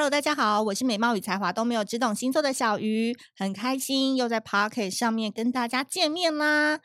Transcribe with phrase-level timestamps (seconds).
[0.00, 6.80] Hello，大家好，我是美貌与才华都没有，只懂星座的小鱼，很开心又在 Pocket 上面跟大家见面啦。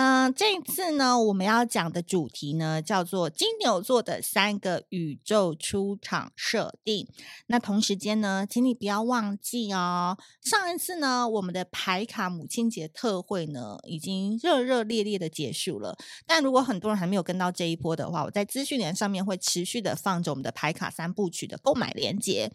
[0.00, 7.08] 嗯、这一次呢，我们要讲的主题呢，叫做金牛座的三个宇宙出场设定。
[7.48, 15.96] 那同时间呢，请你不要忘记哦，上一次呢，我们的牌卡母亲节特惠呢，已经热热烈烈的结束了。
[16.24, 22.52] 但如果很多人还没有跟到这一波的话，我在资讯栏上面会持续的放着我们的牌卡三部曲的购买链接，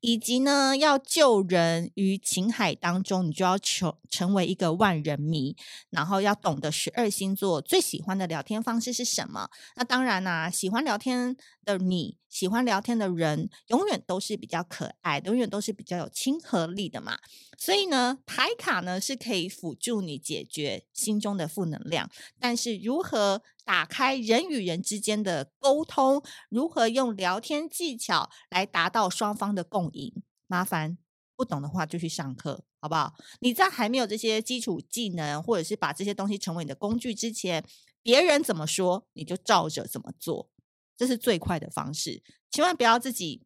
[0.00, 5.56] 以及呢，要救人于情海当中，你就要成成为一个万人迷，
[5.90, 6.70] 然后要懂得。
[6.84, 9.48] 十二星座最喜欢的聊天方式是什么？
[9.76, 11.34] 那当然啦、喜欢聊天
[11.64, 17.16] 的你，喜欢聊天的人，永远都是比较可爱，永远都是比较有亲和力的嘛。
[17.56, 30.12] 所以呢，牌卡呢是可以辅助你解决心中的负能量，但是如何打开人与人之间的沟通，如何用聊天技巧来达到双方的共赢，
[30.46, 30.98] 麻烦
[31.34, 32.64] 不懂的话就去上课。
[32.84, 33.14] 好不好？
[33.40, 37.64] 你在还没有这些基础技能，或者是把这些东西成为你的工具之前，
[38.02, 40.50] 别人怎么说你就照着怎么做，
[40.94, 42.22] 这是最快的方式。
[42.50, 43.40] 千万不要自己。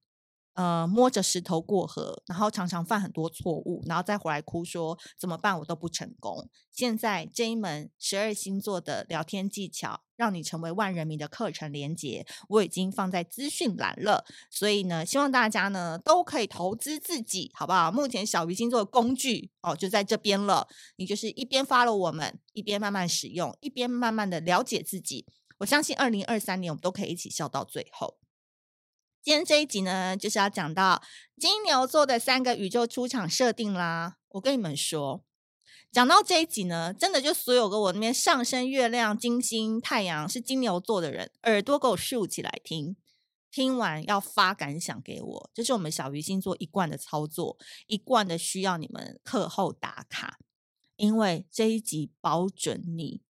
[0.58, 5.56] 呃，摸着石头过河，然后常常犯很多错误，然后再回来哭说怎么办？
[5.56, 6.50] 我都不成功。
[6.72, 14.24] 现在这一门十二星座的聊天技巧，让你成为万人迷的课程连接，我已经放在资讯栏了。
[14.50, 17.92] 所以呢，希望大家呢都可以投资自己，好不好？
[17.92, 25.24] 目前小鱼星座的工具哦就在这边了，你就是一边发了我们，一边慢慢使用，一边慢慢的了解自己。
[25.58, 28.18] 我相信二零二三年我们都可以一起笑到最后。
[29.28, 31.02] 今天这一集呢，就是要讲到
[31.36, 34.16] 金牛座的三个宇宙出场设定啦。
[34.30, 35.22] 我跟你们说，
[35.92, 42.96] 讲到这一集呢，真的就所有跟我那边上升、月亮、金星、太阳是金牛座的人，耳朵给我竖起来听，
[43.50, 45.50] 听完要发感想给我。
[45.52, 50.38] 这是我们小鱼星座一贯的操作，一贯的需要你们课后打卡，
[50.96, 53.20] 因为这一集保准你，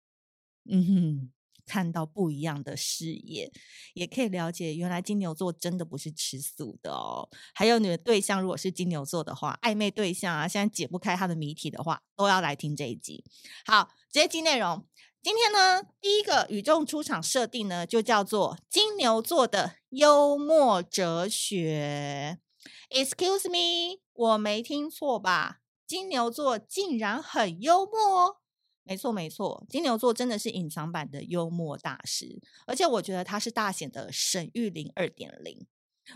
[0.70, 1.32] 嗯哼。
[1.68, 3.52] 看到不一样的视野，
[3.92, 7.28] 也可以了解原来金牛座真的不是吃素的哦。
[7.54, 13.22] 还有你的对象如果是金牛座的话，暧昧对象啊，现在解不开他的谜题的话，都要来听这一集。
[13.66, 14.86] 好，直接进内容。
[15.20, 22.38] 今天呢，第一个宇宙出场设定呢，就叫做金牛座的幽默哲学。
[22.88, 25.58] Excuse me，我没听错吧？
[25.86, 28.36] 金牛座竟然很幽默哦。
[28.88, 35.66] 没错，没错，金牛座真的是隐藏版的幽默大师，而且我觉得他是大显的沈玉琳二点零。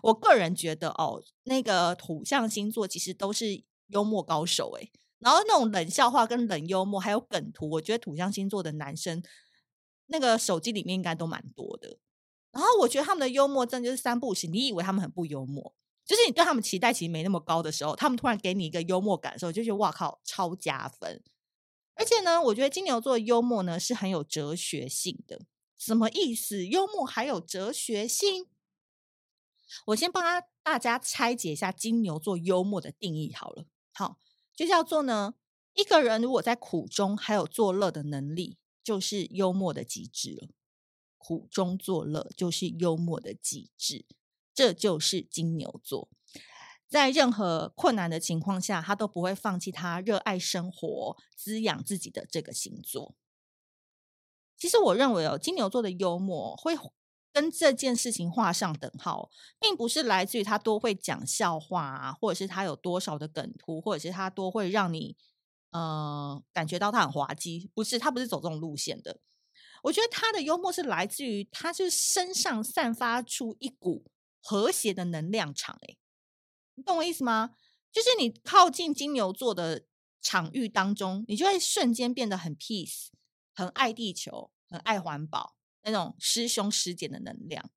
[0.02, 9.22] 我个人觉得哦，那个土象星座其实都是幽默高手诶，然后那种冷笑话跟冷幽默还有梗图，我觉得土象星座的男生
[10.06, 11.98] 那个手机里面应该都蛮多的。
[12.52, 15.74] 然后我觉得他们的幽默真的就是三不行，你以为他们很不幽默，
[16.06, 21.22] 就是你对他们期待其实没那么高的时候，他们突然给你一个幽默感受，就觉得哇靠，超加分。
[22.02, 25.46] 而且呢，我觉得金牛座幽默呢是很有哲学性的。
[25.78, 26.66] 什么意思？
[26.66, 28.48] 幽默还有哲学性？
[29.86, 33.66] 我先帮他大家拆解一下金牛座幽默的定义好了。
[33.92, 34.18] 好，
[34.52, 35.34] 就叫做呢，
[35.74, 40.48] 一个人如果在苦中还有作乐的能力，就是幽默的极致了。
[41.16, 44.04] 苦中作乐就是幽默的极致，
[44.52, 46.08] 这就是金牛座。
[46.92, 53.14] 在任何困难的情况下，他都不会放弃他热爱生活、滋养自己的这个星座。
[54.58, 56.76] 其实，我认为哦，金牛座的幽默会
[57.32, 65.16] 跟这件事情画上等号，并不是来自于他多会讲笑话啊，或者是他有多少的梗图，或者是他多会让你
[65.70, 67.70] 呃感觉到他很滑稽。
[67.72, 69.18] 不是，他不是走这种路线的。
[69.84, 74.04] 我觉得他的幽默是来自于他就是身上散发出一股
[74.42, 75.96] 和谐的能量场，诶。
[76.74, 77.54] 你懂我意思吗？
[77.90, 79.84] 就是你靠近金牛座的
[80.22, 83.08] 场域当中，你就会瞬间变得很 peace，
[83.52, 87.70] 很爱地球，很爱环保，那种师兄师姐的能量。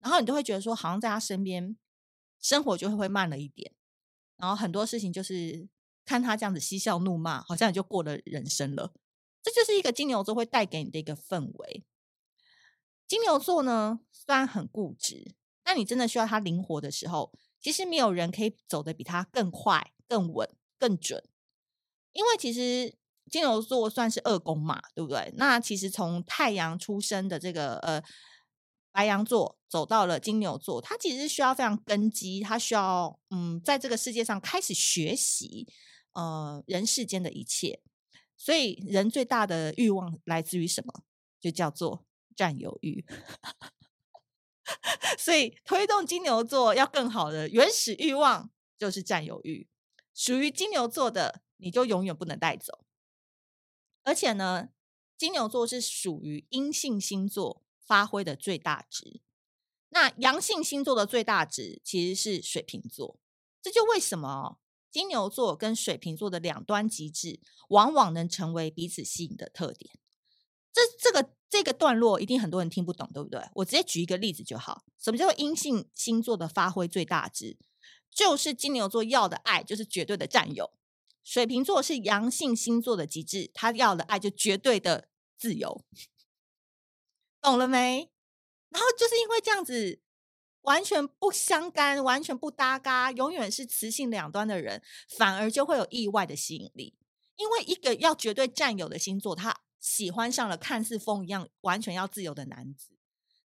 [0.00, 1.76] 然后你就会觉得说，好像在他身边，
[2.40, 3.74] 生活就会会慢了一点。
[4.36, 5.68] 然后很多事情就是
[6.06, 8.94] 看他这样子嬉笑怒骂，好像也就过了人生了。
[9.42, 11.84] 这就是一个金牛座会带给你的一个氛围。
[13.06, 17.32] 金牛座呢，虽然很固执，但你真的需要他灵活的时候。
[17.62, 20.48] 其实没有人可以走得比他更快、更稳、
[20.78, 21.22] 更准，
[22.12, 22.94] 因为其实
[23.30, 25.32] 金牛座算是二宫嘛，对不对？
[25.36, 28.02] 那其实从太阳出生的这个呃
[28.90, 35.66] 白羊座走到了金牛座，他其实需要非常根基，他需要嗯在这个世界上开始学习
[36.12, 37.80] 呃人世间的一切，
[38.36, 41.04] 所以人最大的欲望来自于什么？
[41.40, 42.04] 就叫做
[42.36, 43.04] 占有欲。
[45.18, 49.68] 所以推动金牛座要更好的原始欲望就是占有欲，
[50.14, 52.84] 属于金牛座的你就永远不能带走。
[54.02, 54.68] 而且呢，
[55.16, 59.20] 金牛座是属于阴性星座发挥的最大值，
[59.90, 63.20] 那阳性星座的最大值其实是水瓶座。
[63.60, 64.58] 这就为什么
[64.90, 69.98] 金牛座跟水瓶座的两端极致，往往能成为彼此吸引的特点。
[70.72, 73.38] 这这个这个段落一定很多人听不懂，对不对？
[73.56, 74.86] 我直接举一个例子就好。
[74.98, 77.58] 什么叫做阴性星座的发挥最大值？
[78.10, 80.72] 就是金牛座要的爱就是绝对的占有。
[81.22, 85.84] 水瓶座是阳性星座的极致，他要的爱就绝对的自由，
[87.42, 88.10] 懂了没？
[88.70, 90.00] 然后就是因为这样子，
[90.62, 94.82] 完全不相干、完全不搭嘎，永远是磁性两端的人，
[95.18, 96.94] 反而就会有意外的吸引力。
[97.36, 102.94] 因为一个要绝对占有的星座，他喜欢上了看似风一样完全要自由的男子；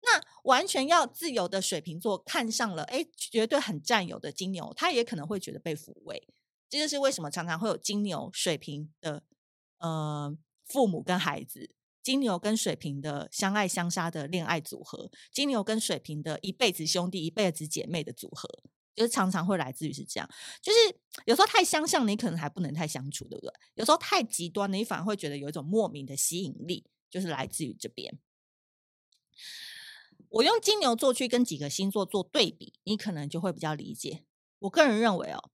[0.04, 6.28] 那完全要自由的水瓶座看上了哎，绝对很占有的金牛，他也可能会觉得被抚慰。
[6.70, 9.24] 这就是为什么常常会有金牛、水瓶的
[9.78, 11.74] 呃父母跟孩子，
[12.04, 18.50] 金牛跟水瓶的相爱相杀的恋爱组合，金牛跟水瓶的一辈子兄弟、一辈子姐妹的组合，
[18.96, 20.30] 就是常常会来自于是这样。
[20.62, 20.78] 就是
[21.26, 23.54] 有时候太相像，你可能还不能太相处，对不对？
[23.76, 28.18] 有时候太极端，你反而会觉得有一种莫名的吸引力，就是来自于这边。
[30.30, 34.26] 我用金牛座去跟几个星座做对比，你可能就会比较理解。
[34.60, 35.52] 我个人认为哦。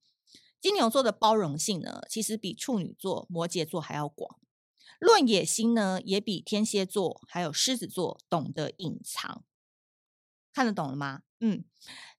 [0.60, 4.40] 金牛座的包容性呢，其实比处女座、摩羯座还要广。
[5.00, 9.44] 论野心呢，也比天蝎座还有狮子座懂得隐藏。
[10.54, 11.24] 看得懂了吗？
[11.42, 11.66] 嗯，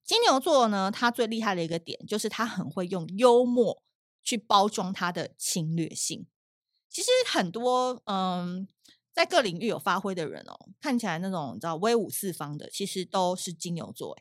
[0.04, 3.82] 金牛座呢，他最厉害的一个点就是他很会用幽默
[4.22, 6.26] 去包装他的侵略性。
[6.90, 8.68] 其实很多嗯，
[9.14, 14.18] 在各领域有发挥的人哦，看起来那种你知道威武四方的，其实都是金牛座。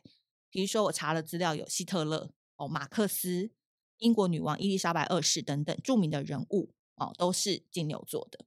[0.48, 3.50] 比如说我查了资料，有希特勒哦，马克思。
[3.98, 8.44] 英国女王伊丽莎白二世等等著名的人物哦，都是金牛座的。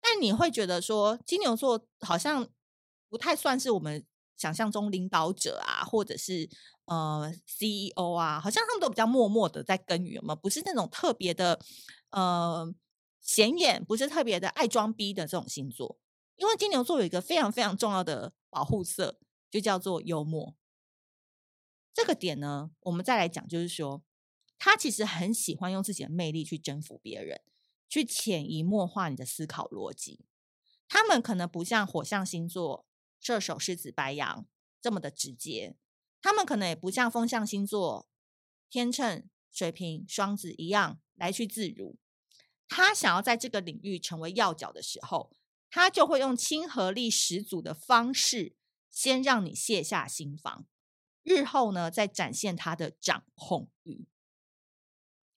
[0.00, 2.48] 但你会觉得说，金牛座好像
[3.10, 4.06] 不太算是我们
[4.36, 6.48] 想象中领导者啊，或者是
[6.84, 11.60] 呃 CEO 啊，好像他们都比较默默的在耕耘嘛，不是那种特别的
[12.10, 12.72] 呃
[13.20, 15.98] 显眼，不是特别的爱装逼的这种星座。
[16.36, 19.18] 因为金牛座有一个非常非常重要的保护色，
[19.50, 20.54] 就叫做幽默。
[21.94, 24.02] 这个点呢，我们再来讲，就是说，
[24.58, 27.40] 他其实很喜欢用自己的魅力去征服别人，
[27.88, 30.26] 去潜移默化你的思考逻辑。
[30.86, 32.85] 他们可能不像火象星座
[33.20, 34.46] 射手、狮子、白羊
[34.80, 35.76] 这么的直接，
[36.20, 38.08] 他们可能也不像风象星座
[38.70, 41.98] 天秤、水瓶、双子一样来去自如。
[42.68, 45.32] 他想要在这个领域成为要角的时候，
[45.70, 48.56] 他就会用亲和力十足的方式，
[48.90, 50.66] 先让你卸下心防。
[51.22, 54.06] 日后呢，再展现他的掌控欲。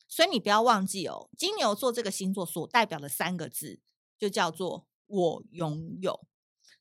[0.07, 3.79] 所以你不要忘记哦，金牛座这个星座所代表的三个字，
[4.17, 6.27] 就叫做“我拥有”。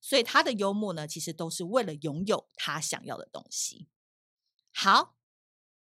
[0.01, 3.89] 所以他的幽默呢，其实都是为了拥有他想要的东西。
[4.73, 5.17] 好，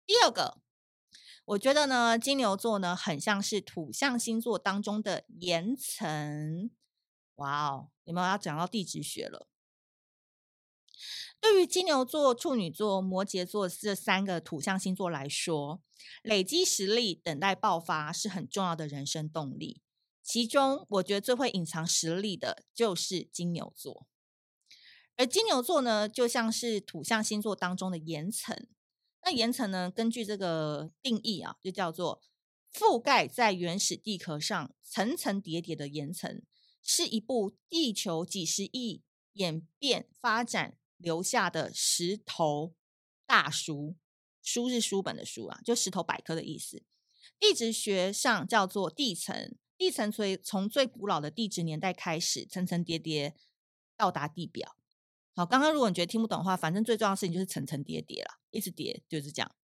[0.06, 0.60] 第二个，
[1.45, 6.69] 我觉得呢，金牛座呢，很像是土象星座当中的岩层。
[7.36, 9.48] 哇哦，你们要讲到地质学了。
[11.42, 15.82] 对于金牛座、处女座、摩羯座这三个土象星座来说，
[16.22, 19.82] 累积实力、等待爆发是很重要的人生动力。
[20.24, 24.08] 其中，我觉得最会隐藏实力的就是金牛座。
[25.15, 28.68] 而金牛座呢，就像是土象星座当中的岩层。
[29.24, 32.22] 那岩层呢，根据这个定义啊，就叫做
[32.74, 36.42] 覆盖在原始地壳上层层叠叠的岩层，
[36.82, 39.03] 是一部地球几十亿
[39.34, 40.77] 演变发展。
[40.96, 42.75] 留下的石头
[43.25, 43.98] 大书，
[44.42, 46.82] 书是书本的书啊，就石头百科的意思。
[47.38, 53.36] 地质学上叫做地层，地层从从最古老的地质年代开始，层层叠叠
[53.98, 54.75] 到达地表。
[55.36, 59.56] 好，刚刚如果你觉得听不懂的话，反正最重要的事情就是层层叠叠了，一直叠就是这样。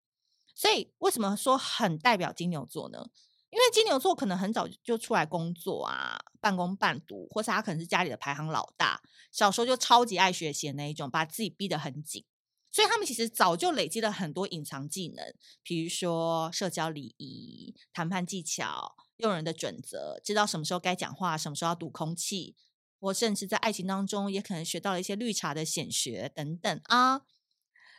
[0.55, 3.11] 所以为什么说很代表金牛座呢？
[3.51, 9.01] 因为金牛座可能很早就出来工作啊，半工半读，或是他可能是家里的排行老大，
[9.33, 12.25] 小时候就超级爱学习的那一种，把自己逼得很紧，
[12.71, 22.57] 所以他们其实早就累积了很多隐藏技能，比如说社交礼仪、谈判技巧、用人的准则，知道什么时候该讲话，什么时候要堵空气，
[22.99, 27.23] 或甚至在爱情当中也可能学到了一些绿茶的显学等等啊。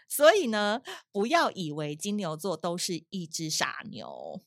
[0.07, 4.43] 所以呢，不要以为金牛座都是一只傻牛。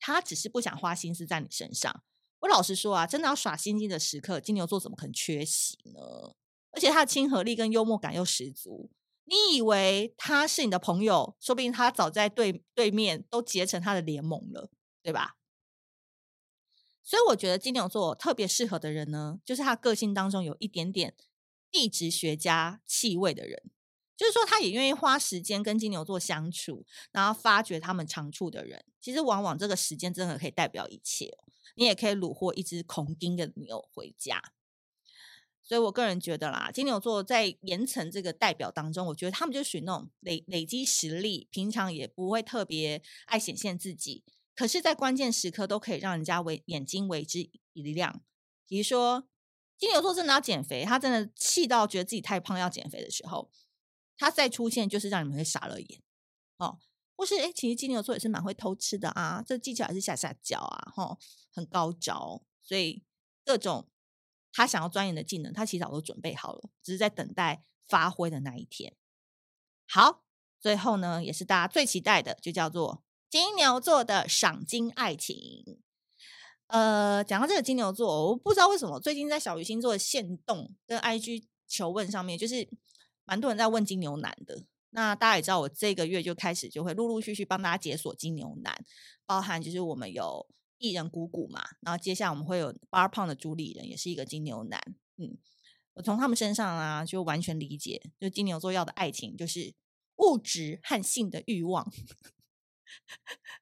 [0.00, 2.02] 他只是不想花心思在你身上。
[2.40, 6.34] 我老实说啊，真的要耍心机的时刻，金牛座怎么可能缺席呢？
[6.72, 8.90] 而且他的亲和力跟幽默感又十足，
[9.24, 14.70] 你以为他是你的朋友，说不定他早在对对面都结成他的联盟了，
[15.02, 15.36] 对吧？
[17.04, 21.14] 所以我觉得金牛座特别适合的人呢，就是他个性当中有一点点
[21.70, 23.70] 地质学家气味的人，
[24.16, 28.84] 就是说他也愿意花时间跟金牛座相处，然后发掘他们长处的人。
[29.00, 31.36] 其实往往这个时间真的可以代表一切，
[31.74, 34.40] 你也可以虏获一只恐丁的牛回家。
[35.62, 44.24] 所以我个人觉得啦，金牛座在岩层这个代表当中，我觉得他们就属于那种累累积实力，平常也不会特别爱显现自己。
[44.56, 47.40] 可是，在关键时刻都可以让人家为眼睛为之
[47.72, 48.22] 一亮。
[48.68, 49.28] 比如说，
[49.76, 53.50] 金牛座真的要减肥，他真的气到觉得自己太胖要减肥的时候，
[54.16, 56.00] 他再出现就是让你们会傻了眼
[56.58, 56.78] 哦。
[57.16, 61.18] 或是哎，其实金牛座也是蛮会偷吃的啊，这技巧还是下下脚啊，吼、哦，
[61.52, 62.42] 很高招。
[62.62, 63.04] 所以
[63.44, 63.88] 各种
[64.52, 68.96] 他想要钻研的技能，他其实早都准备好了，只是在等待发挥的那一天。
[69.86, 70.24] 好，
[70.60, 73.03] 最后呢，也是大家最期待的，就叫做。
[73.34, 75.80] 金牛座的赏金爱情，
[76.68, 82.68] 呃，讲到这个金牛座，我不知道为什么最近在小鱼星座的限动跟 IG 求问上面，就是
[83.24, 84.62] 蛮多人在问金牛男的。
[84.90, 88.72] 那大家也知道，我这个月就开始就会陆陆续续帮大家解锁金牛男，
[89.26, 90.46] 包含就是我们有
[90.78, 94.80] 艺人姑姑嘛，然后接下来我们会有八胖的主理人，也是一个金牛男。
[95.16, 95.36] 嗯，
[95.94, 99.74] 我从他们身上啊，就完全理解，就金牛座要的爱情就是
[100.18, 101.92] 物质和性的欲望。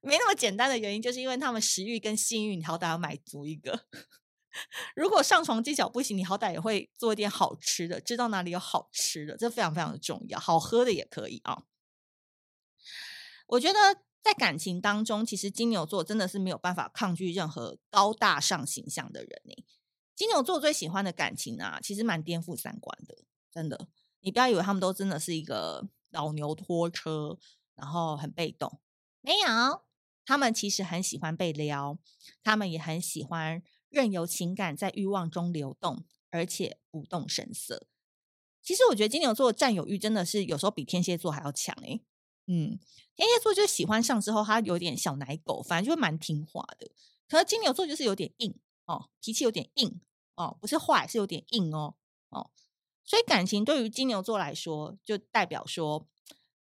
[0.00, 3.86] 没那么简单的原因，就是因为他们食欲跟性欲，你好歹要满足一个。
[4.94, 10.38] 如果上床技巧不行，你好歹也会做一点好吃的，知道哪里有好吃的，这非常非常的重要。
[10.38, 11.64] 好喝的也可以啊。
[13.46, 13.78] 我觉得
[14.22, 19.64] 在感情当中，其实金牛座真的是没有办法抗拒任何高大上形象的人呢。
[20.14, 23.16] 金牛座最喜欢的感情啊，其实蛮颠覆三观的，
[23.50, 23.88] 真的。
[24.20, 27.38] 你不要以为他们都真的是一个老牛拖车，
[27.74, 28.78] 然后很被动。
[29.22, 29.82] 没有，
[30.24, 31.98] 他们其实很喜欢被撩，
[32.42, 37.86] 他们也很喜欢任由情感在欲望中流动，而且不动声色。
[38.60, 42.02] 其实我觉得金牛座占有欲真的是有时候比天蝎座还要强诶。
[42.46, 42.78] 嗯，
[43.14, 46.90] 天蝎座就喜欢上之后，他有点小奶狗，反正就蛮听话的。
[47.28, 48.54] 可是金牛座就是有点硬
[48.86, 50.00] 哦，脾气有点硬
[50.34, 51.94] 哦，不是坏，是有点硬哦
[52.30, 52.50] 哦。
[53.04, 56.08] 所以感情对于金牛座来说，就代表说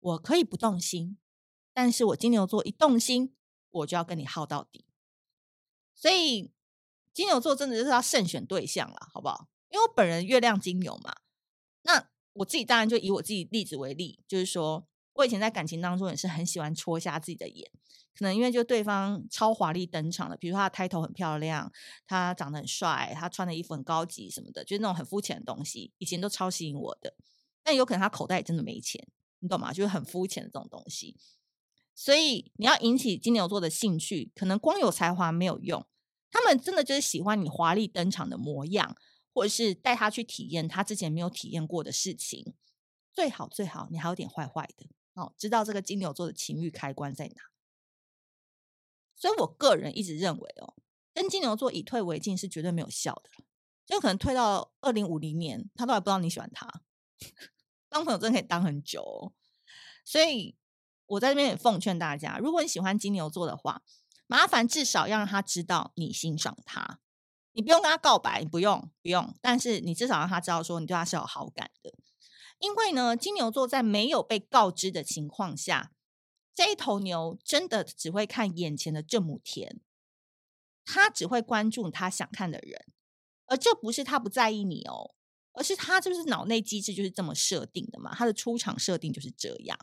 [0.00, 1.18] 我可以不动心。
[1.76, 3.34] 但是我金牛座一动心，
[3.70, 4.86] 我就要跟你耗到底。
[5.94, 6.50] 所以
[7.12, 9.50] 金牛座真的就是要慎选对象了，好不好？
[9.68, 11.14] 因为我本人月亮金牛嘛，
[11.82, 17.70] 那我自己当然就以我自己例子为例，就是说我以前在感情当中也是很喜欢戳瞎自己的眼，
[18.18, 21.70] 可能因为就对方超华丽登场的，比如说他的 title 很漂亮，
[22.06, 27.14] 他长得很帅，他穿的衣服很高级什么的，就是那种很肤浅的东西，以前都超吸引我的。
[27.62, 29.06] 但有可能他口袋真的没钱，
[29.40, 29.74] 你懂吗？
[29.74, 31.18] 就是很肤浅的这种东西。
[31.98, 35.86] 所以你要引起金牛座的兴趣，可能光有才华没有用，
[36.30, 38.94] 他们真的就是喜欢你华丽登场的模样，
[39.32, 42.54] 或者是带他去体验他之前没有体验过的事情。
[43.14, 47.42] 最好最好你还有点坏坏的哦，知道这个金牛座的情欲开关在哪。
[49.14, 50.74] 所以我个人一直认为哦，
[51.14, 53.30] 跟金牛座以退为进是绝对没有效的，
[53.86, 56.82] 就可能退到二零五零年，他都还不知道你喜欢他，
[57.88, 59.32] 当朋友真的可以当很久哦。
[60.04, 60.54] 所以。
[61.06, 63.82] 我在这边也奉劝大家，如果你喜欢金牛座的话，
[64.26, 67.00] 麻烦至少要让他知道你欣赏他。
[67.52, 71.94] 你不用跟他告白，你不用不用，但是你至少让他知道说你对他是有好感的。
[72.58, 75.92] 因为呢，金牛座在没有被告知的情况下，
[76.54, 79.80] 这一头牛真的只会看眼前的这亩田，
[80.84, 82.86] 他只会关注他想看的人，
[83.46, 85.14] 而这不是他不在意你哦，
[85.52, 89.78] 而是他就是脑内机制就是这么设定的嘛，他的出场设定就是这样。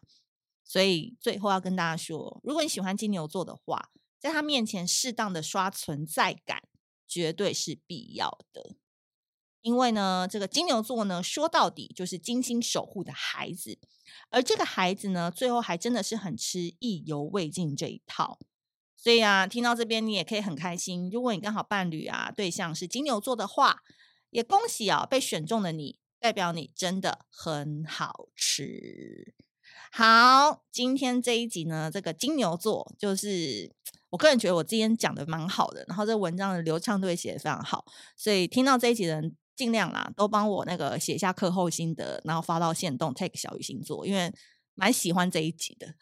[0.63, 6.63] 所以最后要跟大家说，如果你喜欢金牛座的话，在他面前适当的刷存在感，
[7.07, 8.75] 绝对是必要的。
[9.61, 13.79] 因为呢，这个金牛座呢，说到底就是精心守护的孩子，
[14.29, 18.39] 而这个孩子呢，最后还真的是很吃意犹未尽这一套。
[18.95, 21.09] 所以啊，听到这边你也可以很开心。
[21.09, 23.83] 如果你刚好伴侣啊对象是金牛座的话，
[24.29, 29.33] 也恭喜啊，被选中的你，代表你真的很好吃。
[29.91, 33.71] 好，今天这一集呢，这个金牛座就是
[34.09, 37.85] 我个人觉得我今天讲的蛮好的，然后这文章的流畅度也写得非常好，
[38.17, 44.33] 所以听到这一集的人尽量啦，都帮我那个写下课后心得，然后发到线动 take 小鱼星座，因为
[44.73, 45.93] 蛮喜欢这一集的，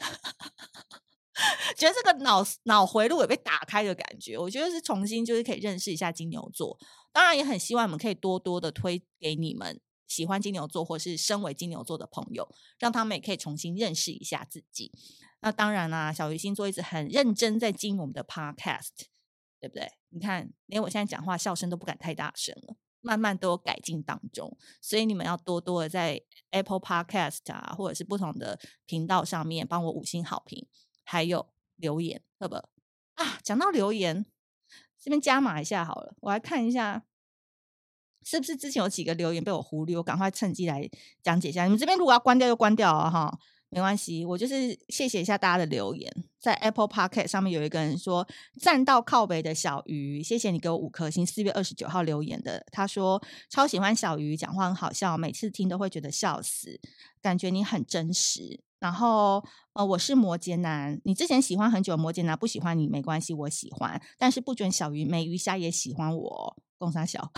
[1.75, 6.77] 觉得这个脑脑回路也被打开的感觉，我觉得是重新就是可以认识一下金牛座，
[7.11, 9.81] 当然也很希望你们可以多多的推给你们。
[10.11, 14.91] 喜欢金牛座或是身为金牛座的朋友，让他们也可以重新认识一下自己。
[15.39, 19.07] 那当然啦，小鱼星座一直很认真在经营我们的 podcast，
[19.61, 19.89] 对不对？
[20.09, 24.57] 你看，连我现在讲话笑声都不敢太大声了，慢慢都有改进当中。
[24.81, 30.67] 所以你们要多多的在 Apple Podcast 啊，或者是不同的频道上面帮我五星好评，
[31.05, 32.55] 还有留言，好不？
[33.15, 34.25] 啊，讲到留言，
[34.99, 37.05] 这边加码一下好了，我来看一下，
[38.23, 39.97] 是不是之前有几个留言被我忽略？
[39.97, 40.89] 我赶快趁机来
[41.23, 41.63] 讲解一下。
[41.63, 43.39] 你们这边如果要关掉就关掉啊，哈。
[43.73, 46.13] 没关系，我就是谢谢一下大家的留言。
[46.41, 48.27] 在 Apple Pocket 上面有一个人说
[48.59, 56.81] ：“站到靠北的小鱼，谢谢你给我五颗星。”四月二十九号留言的，他说超喜欢小鱼，讲话很好笑，每次听都会觉得笑死，
[57.21, 58.59] 感觉你很真实。
[58.81, 67.31] 然后呃，我是摩羯男，你之前喜欢很久摩羯男，不喜欢你没关系，我喜欢，但是不准小鱼美鱼虾也喜欢我，共三小。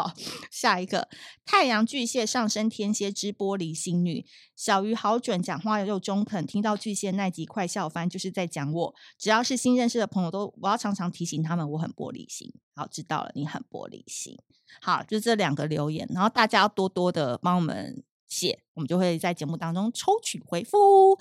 [0.00, 0.14] 好，
[0.50, 1.08] 下一个
[1.44, 4.24] 太阳巨蟹上升天蝎之玻璃心女
[4.56, 6.46] 小鱼好准，讲话又中肯。
[6.46, 8.94] 听到巨蟹那集快笑翻，就是在讲我。
[9.18, 12.50] 只要是新认识的朋友都，都我要常常提醒他们，我很玻璃心。
[12.74, 14.38] 好，知道了，你很玻璃心。
[14.80, 21.18] 好，就这两个留言，然后大家要多多的帮我们写，我们就会在节目当中抽取回复。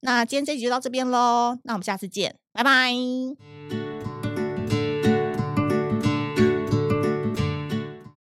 [0.00, 3.91] 那今天这集就到这边喽，那我们下次见，拜拜。